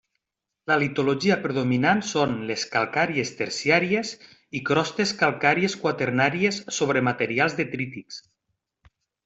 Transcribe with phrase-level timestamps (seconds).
[0.69, 4.15] La litologia predominant són les calcàries terciàries
[4.61, 8.23] i crostes calcàries quaternàries sobre materials detrítics.